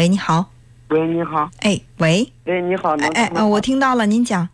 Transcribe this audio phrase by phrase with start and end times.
[0.00, 0.50] 喂，你好。
[0.88, 1.50] 喂，你好。
[1.60, 2.26] 哎，喂。
[2.46, 2.96] 哎，你好。
[2.96, 4.48] 哎哎，呃，我听到了，您讲。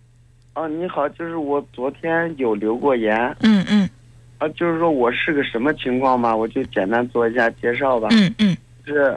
[0.56, 3.14] 哦，你好，就是我昨天有留过言。
[3.42, 3.88] 嗯嗯。
[4.38, 8.08] 啊，就是说我是个什么情况吧，我就简单做一下介绍吧。
[8.10, 8.56] 嗯嗯。
[8.84, 9.16] 是，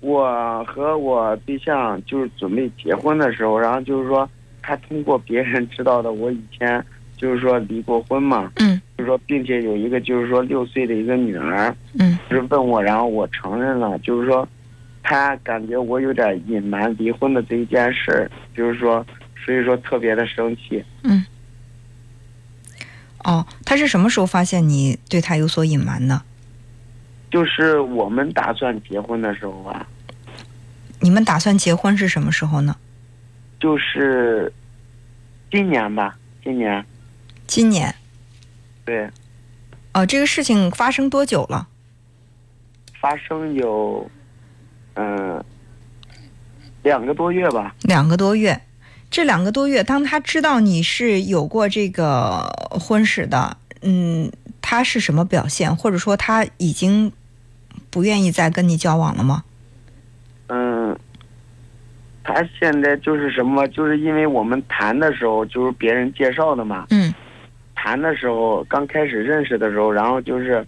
[0.00, 4.28] 我和我对象就是准备结婚的时候，然后就是说
[4.60, 6.84] 他通过别人知道的，我以前
[7.16, 8.52] 就是说离过婚嘛。
[8.56, 8.78] 嗯。
[8.98, 11.74] 就是说，并且有一个就是说六岁的一个女儿。
[11.98, 12.18] 嗯。
[12.28, 14.46] 就是问我，然后我承认了，就是说。
[15.02, 19.04] 他感觉我有点隐瞒离婚的这一件事儿，就是说，
[19.44, 20.84] 所以说特别的生气。
[21.02, 21.24] 嗯。
[23.24, 26.22] 哦，他是什么时候发现你对他有所隐瞒呢？
[27.30, 29.86] 就是我们打算结婚的时候啊。
[31.00, 32.76] 你们打算结婚是什么时候呢？
[33.58, 34.52] 就是
[35.50, 36.84] 今年吧，今年。
[37.46, 37.94] 今年。
[38.84, 39.08] 对。
[39.94, 41.68] 哦，这个事情发生多久了？
[43.00, 44.10] 发生有。
[44.94, 45.44] 嗯，
[46.82, 47.74] 两个多月吧。
[47.82, 48.60] 两个多月，
[49.10, 55.74] 这两个多月，当他知道你是有过这个婚史的，嗯，他是什么表现？
[55.74, 57.10] 或者说他已经
[57.90, 59.42] 不愿意再跟你交往了吗？
[60.48, 60.98] 嗯，
[62.22, 63.66] 他现在就是什么？
[63.68, 66.86] 就是因为我们谈的时候就是别人介绍的嘛。
[66.90, 67.14] 嗯。
[67.74, 70.66] 谈的时候刚开始认识的时候，然后就是。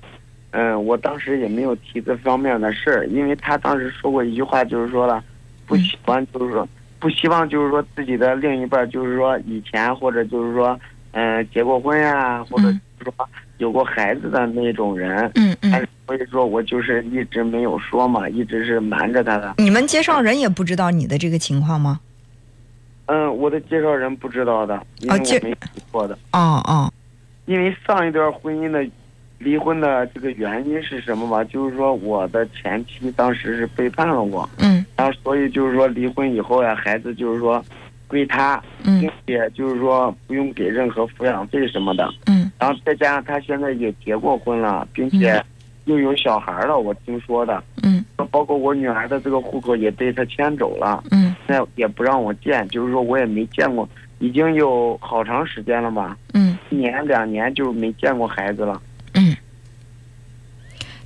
[0.56, 5.20] 嗯，我当时也没有提这方面的事儿，因为他当时说过一句话，就是说了，
[5.66, 6.69] 不喜欢，就是说
[7.00, 10.78] 不希望，就是说自己的另一半，就是说以前或者就是说，
[11.11, 15.28] 嗯，结过婚呀，或者就是说有过孩子的那种人。
[15.34, 15.84] 嗯嗯。
[16.06, 19.56] 所以说我就是一直没有说嘛，一直是瞒着他的。
[19.58, 21.98] 你们介绍人也不知道你的这个情况吗？
[23.06, 26.16] 嗯，我的介绍人不知道的，因为我没提过的。
[26.30, 26.92] 哦哦。
[27.46, 28.89] 因为上一段婚姻的。
[29.45, 31.45] 离婚的这个原因是什么吧？
[31.45, 37.62] 就是说我的前妻当时是背叛了我，嗯，然后所以就是说离婚以后呀，孩子就是说
[38.09, 45.39] 归他，并且就是说不用给任何抚养费什么的，嗯，然后再加上他现在也结过婚了，并且
[45.85, 53.86] 又有小孩了，我听说的，嗯，包括我女儿的这个户口也被他迁走了，嗯，那也不让我见，就是说我也没见过，
[54.20, 58.80] 已经有好长时间了吧，嗯，一年两年就没见过孩子了。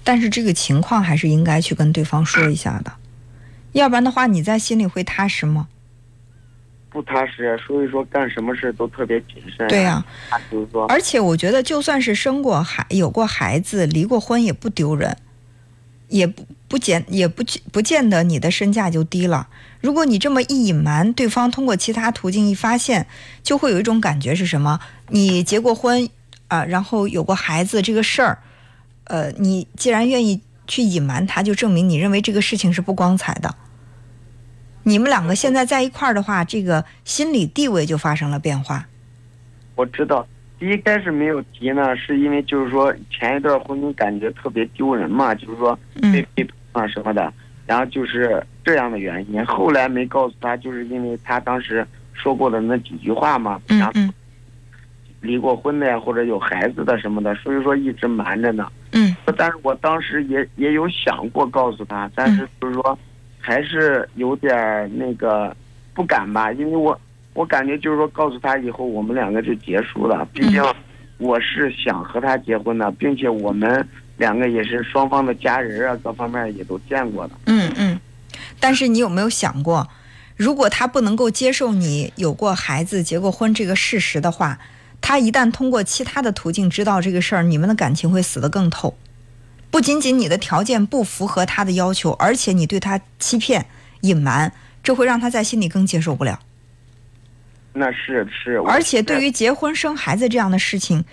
[0.08, 2.90] 嗯，但是这个情况还是应该去跟对方说一下的，
[3.72, 5.68] 要不然的话，你在心里会踏实吗？
[6.88, 9.68] 不踏实，所以说干什么事都特别谨慎。
[9.68, 10.02] 对呀，
[10.50, 15.14] 就是说，而且我觉得，就算是生过孩、有过孩子、离过婚，也不丢人，
[16.08, 19.48] 也不不见也不不见得你的身价就低了。
[19.82, 23.06] 如果你这么一隐瞒，对方通过其他途径一发现，
[23.42, 24.80] 就会有一种感觉是什么？
[25.10, 26.08] 你结过婚。
[26.48, 28.38] 啊，然后有过孩子这个事儿，
[29.08, 33.54] 呃，你既然愿意去隐瞒他，就证明你认为这个事情是不光彩的。
[34.84, 38.86] 你们两个现在在一块儿的话，这个心理地位就发生了变化。
[39.74, 40.26] 我知道，
[40.58, 47.32] 第一开始没有提呢，是因为就是说前一段婚姻感觉特别丢人嘛，就是说被背叛啊什么的，
[47.66, 49.44] 然后就是这样的原因。
[49.46, 53.92] 后来没告诉他，就是因为他当时说过的那几句话嘛，然后。
[55.20, 58.70] 离过婚的呀，或者有孩子的什么的，所以说一直瞒着呢。
[58.92, 59.14] 嗯。
[59.36, 62.98] 但是我当时也也有想过告诉他，但是就是说，
[63.38, 65.54] 还是有点那个
[65.92, 66.98] 不敢吧，因为我
[67.34, 70.26] 我感觉就是说告诉他以后我们两个就结束了。
[70.32, 70.62] 毕竟
[71.18, 73.86] 我是想和他结婚的，并且我们
[74.16, 77.34] 两个也是双方的家人啊，各方面也都见过的。
[77.46, 77.98] 嗯嗯。
[78.60, 79.88] 但是你有没有想过，
[80.36, 84.58] 如果他不能够接受你有过孩子、结过婚这个事实的话？
[85.00, 88.96] 他一旦通过其他的途径知道这个事儿，你们的感情会死得更透。
[89.70, 93.66] 不仅仅你的条件不符合他的要求，而且你对他欺骗、
[94.00, 96.40] 隐瞒，这会让他在心里更接受不了。
[97.74, 98.56] 那是是。
[98.66, 101.04] 而且对于结婚生孩子这样的事情，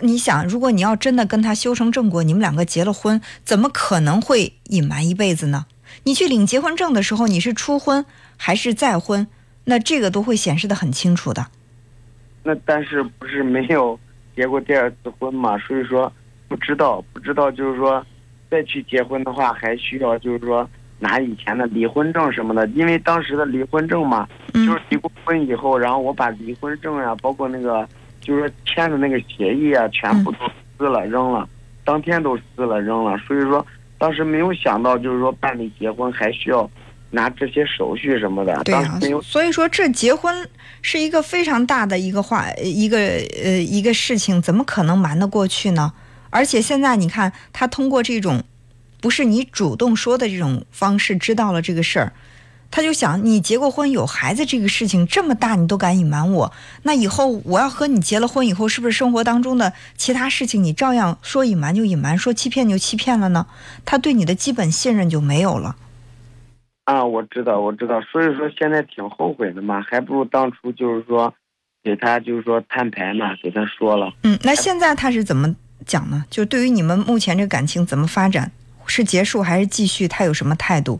[0.00, 5.66] 你想，如果你要真的跟他修成正果，你们两个结了婚，怎么可能会隐瞒一辈子呢？
[6.04, 9.26] 你去领结婚证的时候，你是初婚还是再婚？
[9.64, 11.48] 那这个都会显示的很清楚的。
[12.42, 13.98] 那但是不是没有
[14.34, 15.58] 结过第二次婚嘛？
[15.58, 16.10] 所以说
[16.48, 18.04] 不知道，不知道就是说
[18.50, 20.68] 再去结婚的话，还需要就是说
[20.98, 22.66] 拿以前的离婚证什么的。
[22.68, 27.86] 因为当时的离婚证嘛，就是离过婚以后，然后我把离婚证呀，包括那个
[28.20, 30.38] 就是说签的那个协议啊，全部都
[30.76, 31.48] 撕了扔了，
[31.84, 33.18] 当天都撕了扔了。
[33.18, 33.64] 所以说
[33.98, 36.68] 当时没有想到，就是说办理结婚还需要。
[37.10, 40.48] 拿这些手续什么的，对呀，所以说这结婚
[40.82, 42.98] 是一个非常大的一个话，一个
[43.42, 45.92] 呃一个事情，怎么可能瞒得过去呢？
[46.30, 48.44] 而且现在你看，他通过这种
[49.00, 52.12] 不是你主动说的这种方式知道了这个事儿，
[52.70, 56.52] 他就想你结过婚有孩子这个事情这么大你都敢隐瞒我，
[56.82, 63.46] 那以后我要和你结了婚以后，是不是生活当中的其他事情你照样说隐瞒就隐瞒，说欺骗就欺骗了呢？
[63.86, 65.76] 他对你的基本信任就没有了。
[66.88, 71.34] 啊，我知道，我知道，所以说现在挺后悔的嘛，还不如当初就是说，
[71.82, 74.10] 给他就是说摊牌嘛，给他说了。
[74.22, 75.54] 嗯，那现在他是怎么
[75.84, 76.24] 讲呢？
[76.30, 78.50] 就对于你们目前这个感情怎么发展，
[78.86, 80.08] 是结束还是继续？
[80.08, 80.98] 他有什么态度？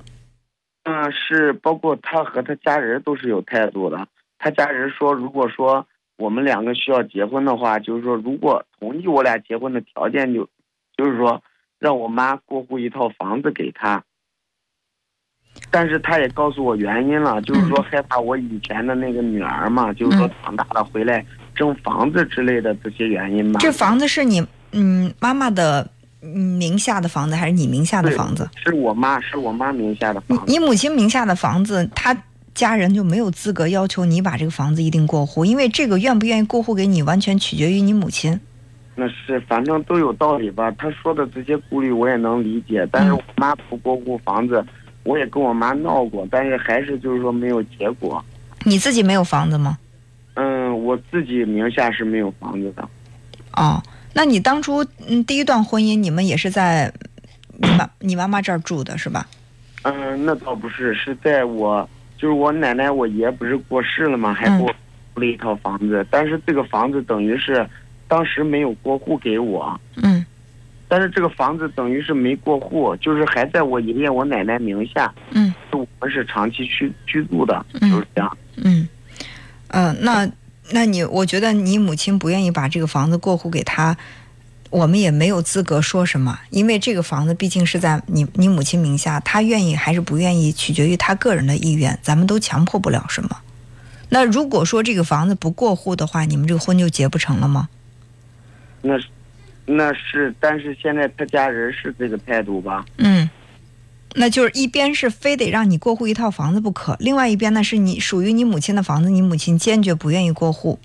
[0.83, 4.07] 嗯，是包括他和他家人都是有态度的。
[4.39, 5.87] 他家人说，如果说
[6.19, 10.47] 我们两个需要结婚的话，就是说如果同意我俩结婚的条件，就
[10.99, 11.43] 就是说
[11.79, 14.05] 让我妈过户一套房子给他。
[15.71, 21.23] 但是他也告诉我原因了，就是说害怕我以前的那个女儿嘛，就是说长大了回来
[21.55, 23.61] 争房子之类的这些原因吧。
[23.61, 24.43] 这房子是你
[24.73, 25.87] 嗯妈妈的
[26.21, 28.49] 名下的房子，还是你名下的房子？
[28.65, 30.45] 是我妈，是我妈名下的房子。
[30.47, 32.17] 你母亲名下的房子，她
[32.55, 38.41] 家人就没有资格要求你把这个房子一定过户，因为这个愿不愿意过户给你，完全取决于你母亲。
[38.95, 40.71] 那是，反正都有道理吧。
[40.79, 44.65] 他说的这些顾虑我也能理解，但是我妈不过户房子。
[45.09, 48.23] 我也跟我妈闹过，但是还是就是说没有结果。
[48.65, 49.79] 你自己没有房子吗？
[50.35, 52.87] 嗯，我自己名下是没有房子的。
[53.55, 53.83] 哦，
[54.13, 56.93] 那你当初嗯第一段婚姻你们也是在
[57.57, 59.27] 你妈你妈妈这儿住的是吧？
[59.83, 61.89] 嗯，那倒不是，是在我
[62.19, 64.35] 就是我奶奶我爷不是过世了吗？
[64.35, 64.71] 还给我
[65.15, 67.67] 租了一套房子，但是这个房子等于是
[68.07, 69.81] 当时没有过户给我。
[69.97, 70.27] 嗯。
[70.91, 75.15] 但是这个房子等于是没过户，就是还在我爷爷我奶奶名下。
[75.33, 78.39] 嗯，我们是长期居居住的，就是这样。
[78.57, 78.89] 嗯，
[79.67, 80.27] 呃，那
[80.71, 83.95] 那你我觉得你母亲不愿意把这个房子过户给他，
[84.71, 93.37] 我们也没有资格说什么，因为这个房子毕竟是在你你母亲名下，他愿意还是不愿意，取决于他个人的意愿，咱们都强迫不了什么。
[94.09, 97.69] 那如果说这个房子不过户的话，你们这个婚就结不成了吗？
[98.81, 99.07] 那是。
[99.71, 102.87] 那是，但是现在他家人是这个态度吧？
[102.97, 103.29] 嗯，
[104.15, 110.79] 那就是一边是非得让你过户一套房子不可，另外一边呢是你属于你母亲的房子，你母亲坚决不愿意过户，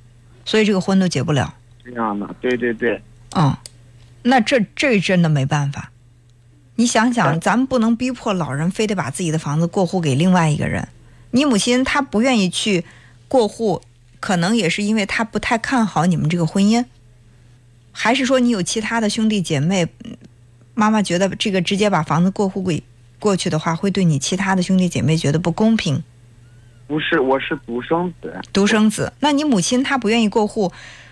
[0.43, 1.55] 所以这个婚都结不了。
[1.85, 3.01] 这样的，对对对。
[3.35, 3.55] 嗯，
[4.23, 5.89] 那这这真的没办法。
[6.75, 10.87] 你想想，咱们不能逼迫老人非得把自己的房子过户给另外一个人。
[11.31, 12.83] 你母亲她不愿意去
[13.29, 13.81] 过户，
[14.19, 16.83] 可能也是因为她不太看好你们这个婚姻。
[17.93, 19.87] 还是说你有其他的兄弟姐妹？
[20.75, 22.81] 妈妈觉得这个直接把房子过户给
[23.19, 26.03] 过去的话，会对你其他的兄弟姐妹觉得不公平。
[26.87, 28.41] 不是，我是独生子。
[28.51, 30.71] 独生子，那你母亲她不愿意过户，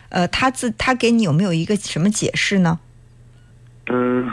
[0.10, 2.80] 呃，她自她给你有没有一个什么解释呢？
[3.86, 4.28] 嗯，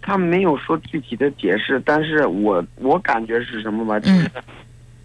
[0.00, 4.00] 她没有说具体的解释，但是我我感觉是什么吧？
[4.00, 4.28] 就是。
[4.34, 4.42] 嗯，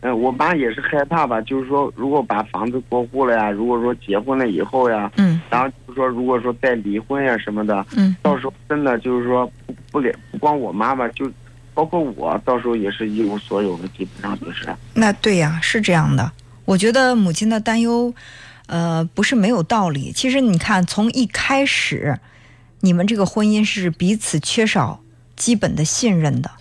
[0.02, 11.30] 我妈也是害怕吧，就是说，如果把房子过户了呀，如果说结婚了以后呀，嗯，然后就是说，如果说再离婚呀什么的，嗯，到时候真的就是说，不不给不光我妈妈，就
[11.74, 14.68] 包括我，到时候也是一无所有的，基本上就是。
[14.94, 16.32] 那对呀，是这样的。
[16.64, 18.14] 我觉得母亲的担忧，
[18.68, 20.12] 呃，不是没有道理。
[20.12, 22.18] 其实你看，从一开始，
[22.82, 25.02] 你们这个婚姻是彼此缺少
[25.36, 26.52] 基本的信任的。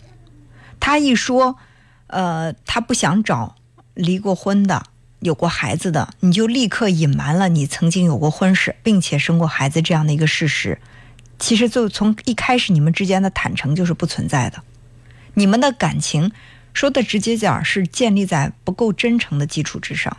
[0.80, 1.56] 他一说。
[2.08, 3.56] 呃，他不想找
[3.94, 4.82] 离过婚的、
[5.20, 10.78] 有过孩子的，你就立刻隐瞒了你曾经有过婚史，并且生过孩子这样的一个事实。
[11.38, 14.62] 其实，就从一开始你们之间的坦诚就是不存在的。
[15.34, 16.30] 你们的感情，
[16.72, 20.16] 说的直接点是建立在不够真诚的基础之上。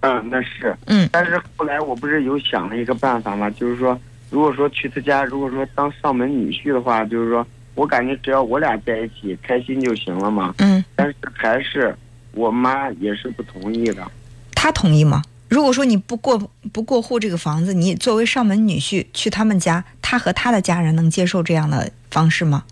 [0.00, 0.76] 嗯，那是。
[0.86, 1.08] 嗯。
[1.12, 3.50] 但是后来我不是有想了一个办法吗？
[3.50, 7.46] 就是说，如果说去他家，如果说当上门女婿的话，就是说。
[7.74, 10.54] 我感觉只要我俩在一起开心就行了嘛。
[10.58, 10.84] 嗯。
[10.96, 11.94] 但是还是
[12.32, 14.06] 我妈也是不同意的。
[14.54, 15.22] 她同意吗？
[15.48, 22.64] 如果说你不过不过户这个房子，你作为上门女婿去他们家，他和他的家人能接受这样的方式吗？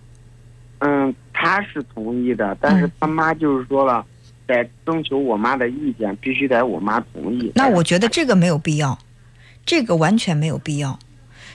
[0.79, 4.05] 嗯，他是同意的，但是他妈就是说了，
[4.49, 7.53] 得征求我妈的意见，必须得我妈同意。
[7.55, 8.99] 那我觉得这个没有必要，
[9.65, 10.99] 这个完全没有必要。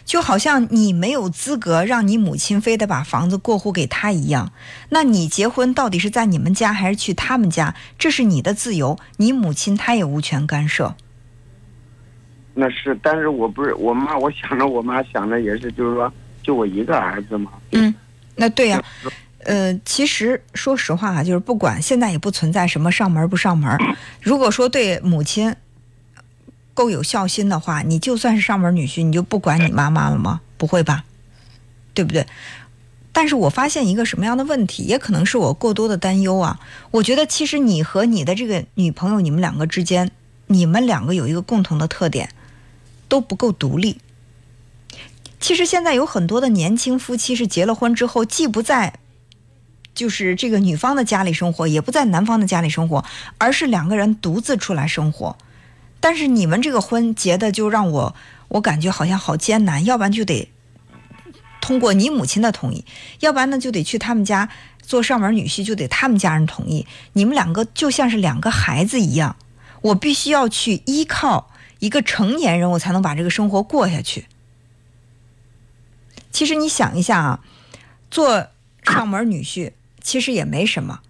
[0.07, 4.53] 就好像你没有资格让你母亲非得把房子过户给他一样，
[4.87, 7.75] 那你结婚到底是在你们家还是去他们家？
[7.99, 10.95] 这是你的自由，你母亲她也无权干涉。
[12.53, 16.11] 那是，但是我不是我妈，我想着我妈想着也是，就是说
[16.41, 17.51] 就我一个儿子嘛。
[17.73, 17.93] 嗯，
[18.33, 18.81] 那对呀，
[19.43, 23.77] 呃，其实说实话啊，就是不管现在也不存在什么上门不上门，
[24.21, 25.53] 如果说对母亲。
[26.77, 30.41] 够有孝心的话，你就算是上门女婿，你就不管你妈妈了吗？
[30.57, 31.05] 不会吧，
[31.95, 32.27] 对不对？
[33.11, 36.59] 但是我发现一个什么样的问题，也可能是我过多的担忧啊。
[36.91, 40.11] 我觉得其实你和你的这个女朋友，你们两个之间，
[40.45, 42.29] 你们两个有一个共同的特点，
[43.09, 43.99] 都不够独立。
[45.39, 48.99] 其实现在有很多的年轻夫妻是结了婚之后，既不在，
[49.95, 53.03] 就是这个女方的家里生活，也不在男方的家里生活，
[53.39, 55.35] 而是两个人独自出来生活。
[55.99, 58.15] 但是你们这个婚结的就让我，
[58.49, 60.49] 我感觉好像好艰难，要不然就得
[61.59, 62.85] 通过你母亲的同意，
[63.19, 64.49] 要不然呢就得去他们家
[64.81, 66.87] 做上门女婿，就得他们家人同意。
[67.13, 69.35] 你们两个就像是两个孩子一样，
[69.81, 74.25] 我必须要去依靠一个成年人，我才能把这个生活过下去。
[76.31, 77.39] 其实你想一下啊，
[78.11, 78.47] 做
[78.83, 81.01] 上门女婿其实也没什么，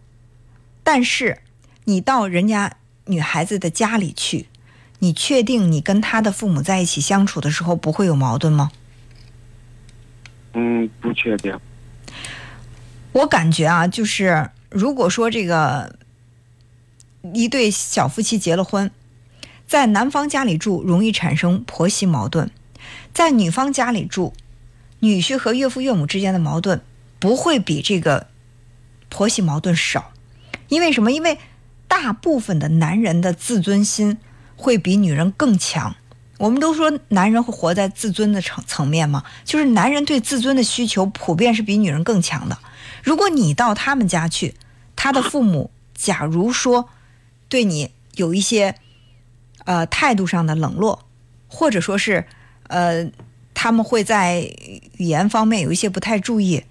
[0.84, 1.41] 但是
[1.84, 4.48] 你到人家女孩子的家里去，
[4.99, 8.71] 你确定你跟他的父母在一起相处的时候不会有矛盾吗？
[10.53, 11.57] 嗯，不确定。
[13.11, 15.97] 我感觉啊，就是如果说这个
[17.33, 18.89] 一对小夫妻结了婚，
[19.67, 22.49] 在男方家里住容易产生婆媳矛盾，
[23.13, 24.33] 在女方家里住。
[24.99, 26.81] 女婿和岳父岳母之间的矛盾
[27.19, 28.25] 不会比这个
[29.09, 30.11] 婆媳矛盾少，
[30.69, 31.11] 因为什么？
[31.11, 31.37] 因为
[31.87, 34.17] 大部分的男人的自尊心
[34.57, 35.95] 会比女人更强。
[36.37, 42.57] 我们都说男人会活在自尊的层层面嘛，就是男人对自尊的需求普遍是比女人更强的。
[43.01, 44.55] 如果你到他们家去，
[44.97, 46.89] 他的父母 假如说
[47.47, 48.75] 对你有一些
[49.63, 51.07] 呃态度上的冷落，
[51.47, 52.25] 或者说是
[52.67, 53.09] 呃。
[53.59, 54.41] 他们会在
[54.97, 56.63] 语言方面有一些不太注意，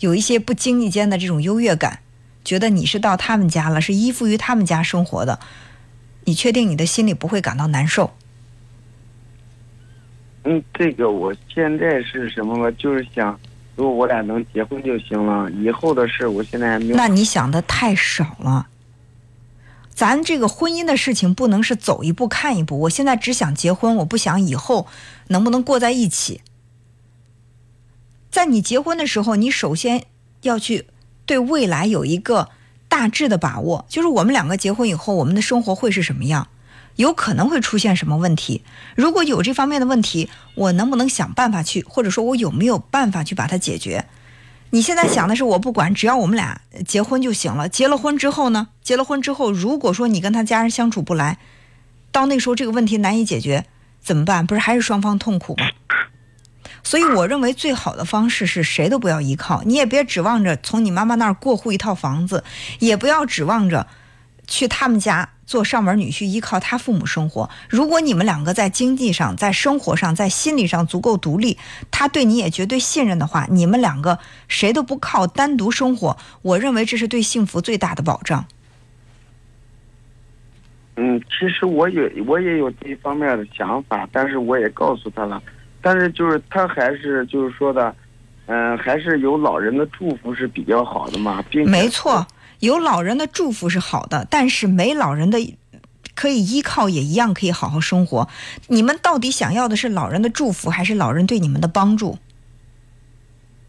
[0.00, 2.00] 有一些不经意间的这种优越感，
[2.44, 5.38] 觉得你是到他们家了，是依附于他们家生活的，
[6.24, 8.12] 你确定你的心里不会感到难受？
[10.44, 12.72] 嗯，这个我现在是什么呢？
[12.78, 13.38] 就是想，
[13.76, 16.96] 如果我俩能结婚就行了，以后的事我现在还没有。
[16.96, 18.66] 那你想的太少了。
[19.92, 22.78] 咱这个婚姻的事情不能是走一步看一步。
[22.80, 24.86] 我现在只想结婚，我不想以后
[25.28, 26.40] 能不能过在一起。
[28.30, 30.04] 在你结婚的时候，你首先
[30.40, 30.86] 要去
[31.26, 32.48] 对未来有一个
[33.00, 36.48] 大致的把握，就是我们两个结婚以后，我们的生活会是什么样，
[36.96, 38.62] 有可能会出现什么问题。
[38.94, 44.04] 如果有这方面的问题，我能不能想办法去，或者说我有没有办法去把它解决？
[44.68, 47.70] 你现在想的是我不管，只要我们俩结婚就行了。
[47.70, 48.68] 结了婚之后呢？
[48.82, 51.38] 结了婚之后，如果说你跟他家人相处不来，
[52.12, 53.64] 到那时候这个问题难以解决，
[54.02, 54.46] 怎么办？
[54.46, 55.64] 不是还是双方痛苦吗？
[56.82, 62.44] 所以我认为最好的方式是谁都不要依靠，你也别指望着从你妈妈那儿过户一套房子，
[62.78, 63.86] 也不要指望着
[64.46, 65.30] 去他们家。
[65.50, 67.50] 做上门女婿，依靠他父母生活。
[67.68, 71.58] 如果你们两个在经济上、在生活上、在心理上足够独立，
[71.90, 78.46] 他对你也绝对信任的话，你们两个谁都不靠，单独生活，我认为这是对幸福最大的保障。
[80.94, 85.42] 嗯，其实我也我也有这一方面的想法，但是我也告诉他了，
[85.82, 87.94] 但是就是他还是就是说的，
[88.46, 92.26] 嗯，还是有老人的祝福是比较好的嘛，并没错。
[92.60, 95.56] 有老人的祝福是好的，但是没老人的
[96.14, 98.28] 可以依靠，也一样可以好好生活。
[98.68, 102.18] 你们到底想要的是老人的祝福，还是老人对你们的帮助？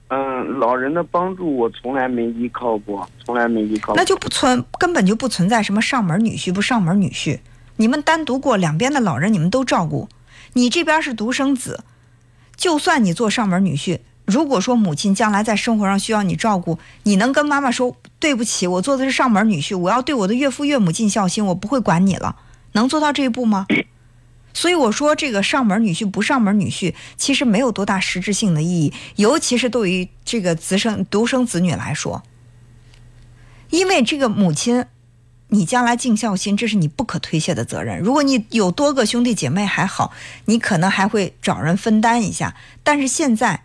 [0.10, 3.96] 嗯，老人的帮助我从来没依靠过，从来没依靠过。
[3.96, 7.40] 那就不存，根本就不存在什么上门女婿不上门女婿。
[7.78, 10.10] 你们单独过，两边的老人你们都照顾。
[10.52, 11.82] 你这边是独生子，
[12.56, 14.00] 就算你做上门女婿。
[14.26, 22.36] 如果说母亲将来在生活上需要你照顾，你能跟妈妈说对不起，我做的是上门女婿，我要对我的岳父岳母尽孝心，我不会管你了，
[22.74, 23.66] 能做到这一步吗？
[24.54, 32.22] 所以我说这个上门女婿不上门女婿，其实没有多大实质性的意义，尤其是对于这个子生独生子女来说，
[33.70, 34.86] 因为这个母亲，
[35.52, 38.00] 你将来尽孝心，这是你不可推卸的责任。
[38.00, 40.12] 如果你有多个兄弟姐妹还好，
[40.46, 43.64] 你可能还会找人分担一下，但是现在。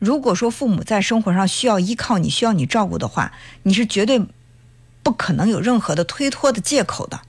[0.00, 4.26] 如果说父母在生活上需要依靠你，需要你照顾的话，你是绝对
[5.02, 7.20] 不可能有任何的推脱的借口的。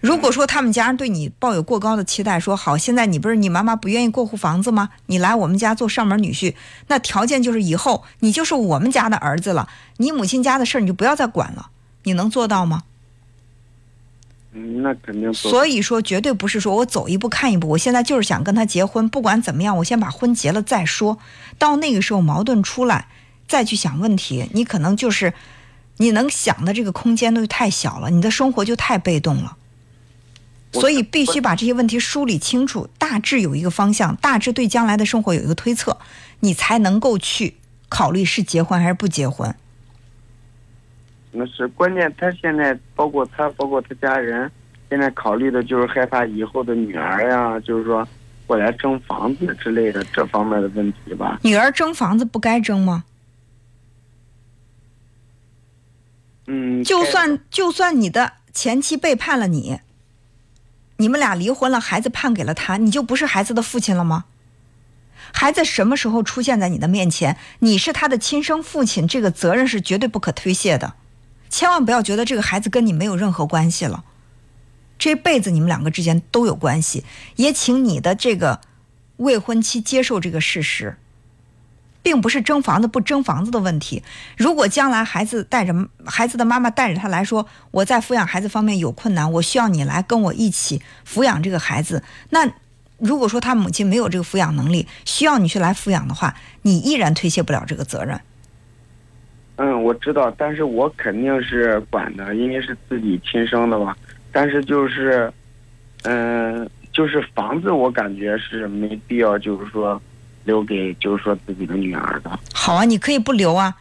[0.00, 4.88] 如果说他们家人对你抱有过高的期待，说好，现在你不是你妈妈不愿意过户房子吗？
[5.06, 6.56] 你来我们家做上门女婿，
[6.88, 9.68] 那条件就是以后你就是我们家的儿子了，
[9.98, 11.70] 你母亲家的事儿你就不要再管了，
[12.06, 12.84] 你能做到吗？
[14.52, 15.34] 那肯定。
[15.34, 17.68] 所以说，绝对不是说我走一步看一步。
[17.70, 21.18] 我现在就是想跟他结婚，不管怎么样，我先把婚结了再说。
[21.58, 23.08] 到那个时候矛盾出来，
[23.48, 25.34] 再去想问题，你可能就是
[25.96, 29.56] 你能想的这个空间都太小了，你的生活就太被动了。
[30.72, 35.98] 所以必须把这些问题梳理清楚，大致有一个方向，大致对将来的生活有一个推测，
[36.40, 37.56] 你才能够去
[37.88, 39.54] 考虑是结婚还是不结婚。
[41.36, 44.50] 那是关键，他现在包括他，包括他家人，
[44.88, 48.06] 现在考虑的就是害怕以后的女儿呀，就是说
[48.46, 51.38] 过来争房子之类的这方面的问题吧。
[51.42, 53.04] 女儿争房子不该争吗？
[56.46, 59.80] 嗯，就算就算你的前妻背叛了你，
[60.96, 64.24] 你们俩离婚了，孩子判给了他，你就不是孩子的父亲了吗？
[65.32, 70.94] 孩子什么时候出现在你的面前，你是他的亲生父亲，这个责任是绝对不可推卸的。
[71.48, 74.04] 千万不要觉得这个孩子跟你没有任何关系了，
[74.98, 77.04] 这辈子你们两个之间都有关系。
[77.36, 78.60] 也请你的这个
[79.16, 80.96] 未婚妻接受这个事实，
[82.02, 84.02] 并不是争房子不争房子的问题。
[84.36, 85.74] 如果将来孩子带着
[86.04, 92.02] 孩子的妈妈带着他来说，我在抚养孩子方面有困难，我需要你来跟我一起抚养这个孩子。
[92.30, 92.48] 那
[92.98, 98.20] 如果说他母亲没有这个抚养能力，需要你去来抚养的话，你依然推卸不了这个责任。
[99.56, 103.96] 嗯，我知道，但是我肯定是管的，因为是自己亲生的嘛。
[104.30, 105.32] 但是就是，
[106.02, 110.00] 嗯，就是房子，我感觉是没必要，就是说
[110.44, 112.38] 留给，就是说自己的女儿的。
[112.52, 113.74] 好啊，你可以不留啊。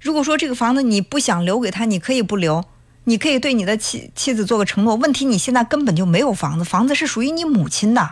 [0.00, 2.62] 如果说这个房子你不想留给他，你可以不留，
[3.04, 4.96] 你可以对你的妻妻子做个承诺。
[4.96, 8.10] 问题你现在根本就没有房子，房子是属于你母亲的。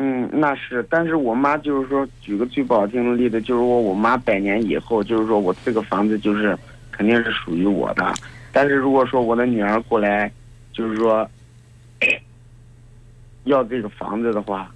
[0.00, 6.56] 嗯，那是，但是我妈就是说，举个最不好听的例子，就是说我妈百年以后，就是说我这个房子就是
[6.92, 8.14] 肯定是属于我的。
[8.52, 10.30] 但是如果说我的女儿过来，
[10.72, 11.28] 就是说
[13.42, 14.70] 要这个房子的话，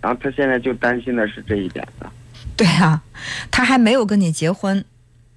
[0.00, 2.08] 然后她现在就担心的是这一点的。
[2.56, 3.02] 对啊，
[3.50, 4.84] 她还没有跟你结婚，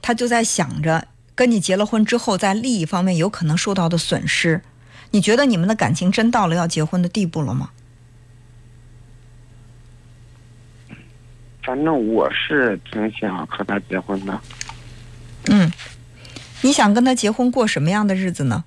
[0.04, 4.62] 她就在想着跟你结了婚之后，在利益方面有可能受到的损失。
[5.10, 7.72] 你觉得你们的感情真到了要结婚的地步了吗？
[11.64, 14.42] 反正我是挺想和他结婚的。
[15.50, 15.72] 嗯，
[16.62, 18.64] 你想跟他结婚过什么样的日子呢？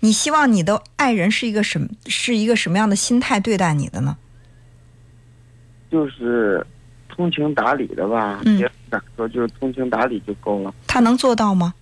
[0.00, 4.16] 你希望你的爱人是一个什是一个什么样的心态对待你的呢？
[5.90, 6.66] 就是
[7.08, 10.74] 通情达理的吧，别敢说，就是通情达理就够了。
[10.86, 11.72] 他能做到吗？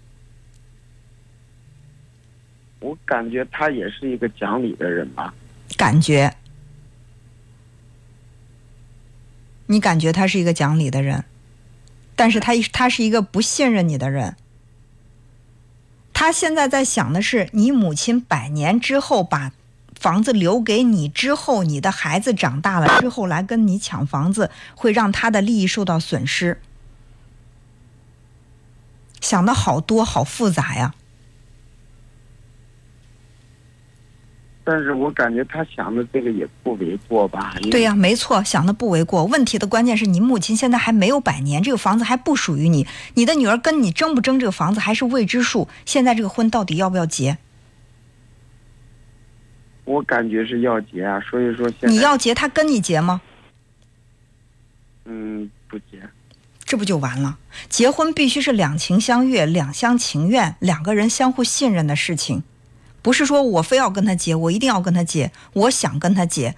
[2.81, 5.33] 我感觉他也是一个讲理的人吧。
[5.77, 6.33] 感觉。
[9.67, 11.25] 你感觉他是一个讲理的人，
[12.15, 14.37] 但是他他是一个不信任你的人。
[16.13, 19.53] 他现在在想的是，你母亲百年之后把
[19.99, 26.61] 房子留给你之后，你的孩子长大了之后来跟你抢房子，会让他的利益受到损失。
[29.21, 30.95] 想的好多，好复杂呀。
[34.65, 37.55] 但是我感觉他想的这个也不为过吧？
[37.71, 39.25] 对呀，没错，想的不为过。
[39.25, 45.69] 问题的关键是你母亲现在还没有百年，这个房子还不属于你，你的女儿跟你争不争这个房子还是未知数。
[45.85, 47.39] 现在这个婚到底要不要结？
[49.85, 53.21] 我感觉是要结啊，所以说现在你要结，他跟你结吗？
[55.07, 56.01] 嗯，不结。
[56.65, 57.37] 这不就完了？
[57.69, 62.45] 结婚必须是两情相悦、两厢情愿、两个人相互信任的事情。
[63.03, 66.55] 不是说我非要跟他结，我一定要跟他结，我想跟他结。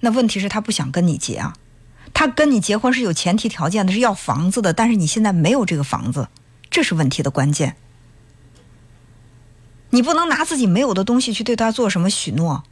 [0.00, 1.54] 那问题是，他不想跟你结啊。
[2.12, 4.72] 他跟你结婚是有前提条件的，是要房子的。
[4.72, 6.28] 但是你现在没有这个房子，
[6.70, 7.76] 这是问题的关键。
[9.90, 12.64] 你不能拿自己没有的东西去对他做什么许诺。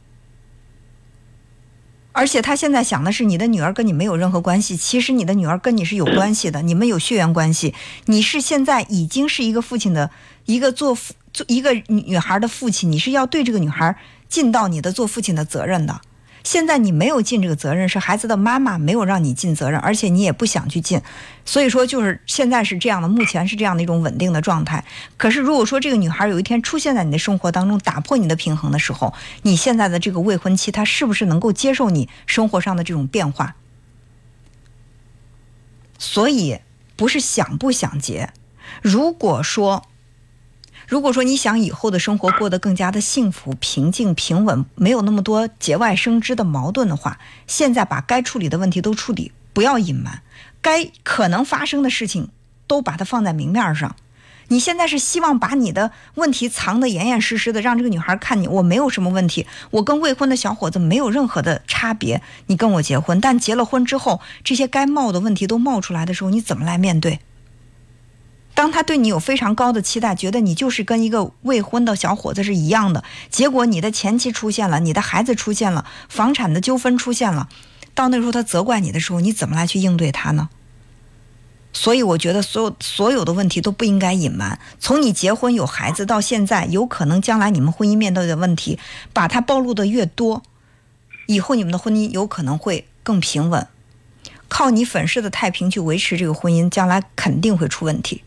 [2.15, 4.77] 而且他现在想的是，你的女儿跟你没有任何关系。
[4.77, 7.75] 其实你的女儿跟你是有关系的， 你们有血缘关系。
[8.05, 10.09] 你是现在已经是一个父亲的
[10.45, 11.13] 一个做父。
[11.33, 13.93] 做一个女孩的父亲，你是要对这个女孩
[14.29, 15.99] 尽到你的做父亲的责任的。
[16.45, 21.01] 现在你没有尽这个责任，是孩子的妈妈没有让你尽责任，而且你也不想去尽。
[21.43, 24.85] 所以说，就是现在是这样的，目前是这样的一种稳定的状态。
[25.17, 33.55] 可是，如果说这个女孩有一天出现在你的生活当中，打破你的平衡的时候，你现在的这个未婚妻，她是不是能够接受你生活上的这种变化？
[35.97, 36.59] 所以，
[36.95, 38.29] 不是想不想结。
[38.83, 39.83] 如果说，
[40.87, 50.21] 如果说你想以后的生活过得更加的幸福、平静、平稳，没有那么多节外生枝的矛盾的话，现在把该处理的问题都处理，不要隐瞒，
[50.61, 52.29] 该可能发生的事情
[52.67, 53.95] 都把它放在明面上。
[54.49, 67.21] 你现在是希望把你的问题藏得严严实实的，让这个女孩看你，我没有什么问题，我跟未婚的小伙子没有任何的差别，你跟我结婚，但结了婚之后，这些该冒的问题都冒出来的时候，你怎么来面对？
[68.55, 77.49] 当他对你有非常高的期待，觉得你就是跟一个未婚的小伙子是一样的，结果你的前妻出现了，你的孩子出现了，房产的纠纷出现了，
[77.93, 80.49] 到那时候他责怪你的时候，你怎么来去应对他呢？
[81.73, 84.57] 所以我觉得所有所有的问题都不应该隐瞒。
[84.79, 88.79] 从你结婚有孩子到现在，有可能将来你们婚姻面对的问题，
[89.11, 90.41] 把它暴露的越多，
[91.27, 93.67] 以后你们的婚姻有可能会更平稳。
[94.47, 98.23] 靠你粉饰的太平去维持这个婚姻，将来肯定会出问题。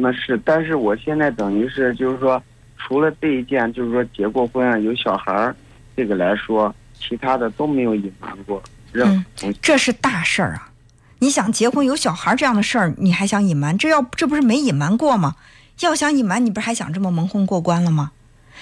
[0.00, 2.40] 那是，但是我现在等于是就是说，
[2.76, 5.54] 除了这一件，就是说结过婚啊有小孩儿，
[5.96, 9.58] 这个来说，其他的都没有隐瞒过任何东西。
[9.60, 10.70] 这是大事儿啊！
[11.18, 13.76] 你想结婚有小孩这样的事儿，你还想隐瞒？
[13.76, 15.34] 这要这不是没隐瞒过吗？
[15.80, 18.12] 要想隐瞒，你不是还想这么蒙混过关了吗？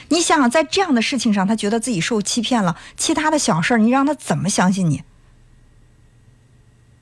[0.08, 5.02] 你想想，在这样的事情上，他觉得自己受欺骗了，其他的小事儿，你让他怎么相信你？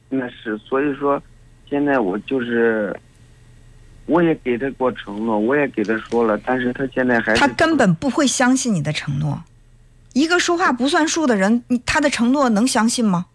[0.08, 1.20] 那是，所以说，
[1.68, 2.94] 现在我就是，
[4.06, 9.42] 我也给他过承诺，我也给他说了，但是他现在还是他根本不会相信你的承诺。
[10.12, 13.26] 一个说话不算数的人，你他的承诺能相信吗？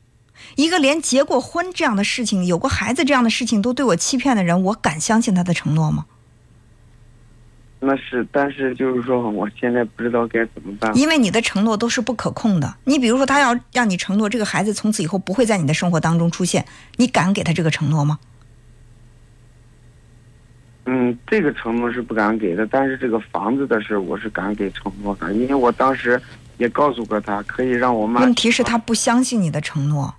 [0.56, 6.06] 一个连结过婚这样的事情、有过孩子这样的事情都对我欺骗的人，我敢相信他的承诺吗？
[7.82, 10.96] 那是，但是就是说，我现在不知道该怎么办。
[10.98, 12.76] 因为你的承诺都是不可控的。
[12.84, 16.66] 你比如说，他要让你承诺这个孩子从此以后不会在你的生活当中出现，
[16.98, 18.20] 你敢给他这个承诺吗？
[20.91, 26.19] 嗯，这个承诺是不敢给的，但是这个房子的事我是敢给承诺的，因为我当时
[26.58, 28.21] 也告诉过他，可以让我妈。
[28.21, 30.12] 问题是，他不相信你的承诺。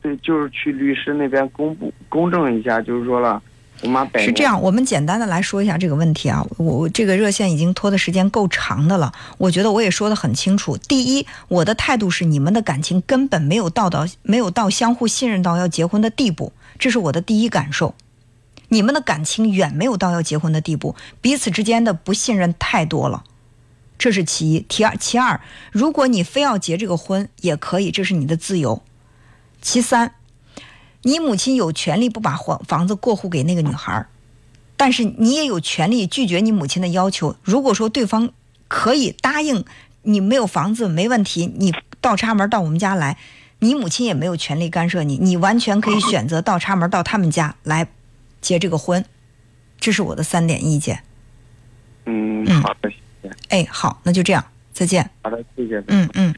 [0.00, 3.42] 对，就是去律师那边公布公证一下，就是说了，
[3.82, 6.46] 我妈百是这样，我们简单的来说一下这个问题啊。
[6.56, 10.76] 我我这个热线已经拖的时间够长的了，我觉得我也说的很清楚。
[10.76, 17.92] 第一，我的态度是你们的感情根本没有到到没有到相互信任到要结婚的地步，这是我的第一感受。
[18.68, 23.24] 你们的感情远没有到要结婚的地步，彼此之间的不信任太多了，
[23.98, 24.66] 这是其一。
[24.68, 25.40] 其二，其二，
[25.72, 28.82] 如果你非要结这个婚也可以，这是你的自由。
[29.62, 30.14] 其三，
[31.02, 34.08] 你母亲有权利不把房房子过户给那个女孩儿，
[34.76, 37.36] 但是你也有权利拒绝你母亲的要求。
[37.42, 38.30] 如果说对方
[38.68, 39.64] 可以答应
[40.02, 43.16] 你没有房子没问题，你倒插门到我们家来，
[43.60, 47.88] 你母亲也没有权利干涉你，你完全可以选择倒插门到他们家来
[48.46, 49.04] 结这个婚。
[49.80, 51.02] 这是我的三点意见。
[52.04, 55.10] 嗯，嗯好的，谢谢，哎，好，那就这样，再见。
[55.22, 55.82] 好的，谢谢。
[55.88, 56.34] 嗯嗯。